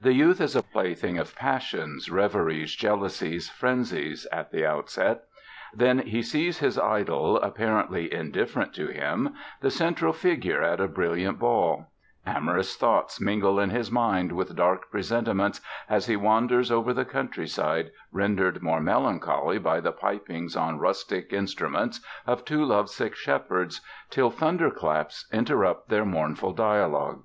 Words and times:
The 0.00 0.12
youth 0.12 0.40
is 0.40 0.54
a 0.54 0.62
plaything 0.62 1.18
of 1.18 1.34
passions, 1.34 2.08
reveries, 2.08 2.76
jealousies, 2.76 3.48
frenzies 3.50 4.24
at 4.30 4.52
the 4.52 4.64
outset; 4.64 5.24
then 5.74 5.98
he 5.98 6.22
sees 6.22 6.60
his 6.60 6.78
idol, 6.78 7.38
apparently 7.40 8.14
indifferent 8.14 8.72
to 8.74 8.86
him, 8.86 9.34
the 9.62 9.72
central 9.72 10.12
figure 10.12 10.62
at 10.62 10.78
a 10.80 10.86
brilliant 10.86 11.40
ball; 11.40 11.90
amorous 12.24 12.76
thoughts 12.76 13.20
mingle 13.20 13.58
in 13.58 13.70
his 13.70 13.90
mind 13.90 14.30
with 14.30 14.54
dark 14.54 14.92
presentiments 14.92 15.60
as 15.90 16.06
he 16.06 16.14
wanders 16.14 16.70
over 16.70 16.94
the 16.94 17.04
countryside, 17.04 17.90
rendered 18.12 18.62
more 18.62 18.80
melancholy 18.80 19.58
by 19.58 19.80
the 19.80 19.90
pipings 19.90 20.54
on 20.56 20.78
rustic 20.78 21.32
instruments 21.32 21.98
of 22.28 22.44
two 22.44 22.64
love 22.64 22.88
sick 22.88 23.16
shepherds, 23.16 23.80
till 24.08 24.30
thunderclaps 24.30 25.26
interrupt 25.32 25.88
their 25.88 26.04
mournful 26.04 26.52
dialogue. 26.52 27.22